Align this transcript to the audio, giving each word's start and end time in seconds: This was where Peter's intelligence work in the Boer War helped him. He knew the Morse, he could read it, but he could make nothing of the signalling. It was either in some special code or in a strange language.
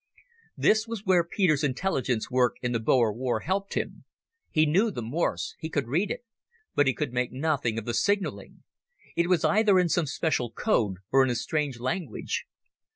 This 0.57 0.87
was 0.87 1.05
where 1.05 1.23
Peter's 1.23 1.63
intelligence 1.63 2.31
work 2.31 2.55
in 2.63 2.71
the 2.71 2.79
Boer 2.79 3.13
War 3.13 3.41
helped 3.41 3.75
him. 3.75 4.03
He 4.49 4.65
knew 4.65 4.89
the 4.89 5.03
Morse, 5.03 5.53
he 5.59 5.69
could 5.69 5.87
read 5.87 6.09
it, 6.09 6.25
but 6.73 6.87
he 6.87 6.93
could 6.95 7.13
make 7.13 7.31
nothing 7.31 7.77
of 7.77 7.85
the 7.85 7.93
signalling. 7.93 8.63
It 9.15 9.29
was 9.29 9.45
either 9.45 9.77
in 9.77 9.89
some 9.89 10.07
special 10.07 10.49
code 10.51 10.95
or 11.11 11.23
in 11.23 11.29
a 11.29 11.35
strange 11.35 11.79
language. 11.79 12.45